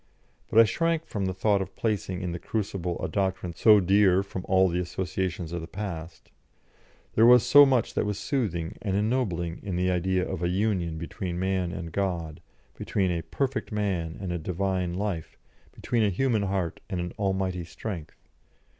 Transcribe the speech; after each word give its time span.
But 0.49 0.57
I 0.59 0.63
shrank 0.63 1.05
from 1.05 1.27
the 1.27 1.33
thought 1.35 1.61
of 1.61 1.75
placing 1.75 2.23
in 2.23 2.31
the 2.31 2.39
crucible 2.39 2.99
a 3.05 3.07
doctrine 3.07 3.53
so 3.53 3.79
dear 3.79 4.23
from 4.23 4.43
all 4.45 4.67
the 4.67 4.79
associations 4.79 5.51
of 5.51 5.61
the 5.61 5.67
past; 5.67 6.31
there 7.13 7.27
was 7.27 7.45
so 7.45 7.67
much 7.67 7.93
that 7.93 8.03
was 8.07 8.17
soothing 8.17 8.79
and 8.81 8.95
ennobling 8.97 9.59
in 9.61 9.75
the 9.75 9.91
idea 9.91 10.27
of 10.27 10.41
a 10.41 10.49
union 10.49 10.97
between 10.97 11.37
Man 11.37 11.71
and 11.71 11.91
God, 11.91 12.41
between 12.75 13.11
a 13.11 13.21
perfect 13.21 13.71
man 13.71 14.17
and 14.19 14.31
a 14.31 14.39
Divine 14.39 14.95
life, 14.95 15.37
between 15.71 16.01
a 16.01 16.09
human 16.09 16.41
heart 16.41 16.79
and 16.89 16.99
an 16.99 17.13
almighty 17.19 17.63
strength. 17.63 18.17